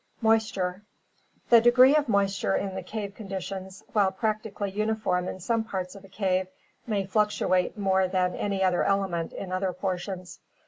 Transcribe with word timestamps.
Moisture.— 0.19 0.81
The 1.51 1.61
degree 1.61 1.95
of 1.95 2.09
moisture 2.09 2.55
in 2.55 2.73
the 2.73 2.81
cave 2.81 3.13
conditions, 3.13 3.83
while 3.93 4.11
practically 4.11 4.71
uniform 4.71 5.27
in 5.27 5.39
some 5.39 5.63
parts 5.63 5.93
of 5.93 6.03
a 6.03 6.09
cave, 6.09 6.47
may 6.87 7.05
fluctuate 7.05 7.77
more 7.77 8.07
than 8.07 8.33
any 8.33 8.63
other 8.63 8.83
element 8.83 9.31
in 9.31 9.51
other 9.51 9.73
portions. 9.73 10.39